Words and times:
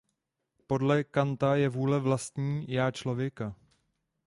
Podle 0.67 1.03
Kanta 1.03 1.55
je 1.55 1.69
vůle 1.69 1.99
„vlastní 1.99 2.65
já 2.71 2.91
člověka“. 2.91 3.55